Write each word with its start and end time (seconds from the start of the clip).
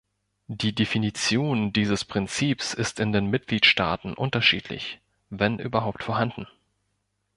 Die 0.47 0.73
Definition 0.73 1.73
dieses 1.73 2.05
Prinzips 2.05 2.73
ist 2.73 2.99
in 2.99 3.11
den 3.13 3.27
Mitgliedstaaten 3.27 4.15
unterschiedlich, 4.15 4.99
wenn 5.29 5.59
überhaupt 5.59 6.03
vorhanden. 6.03 6.47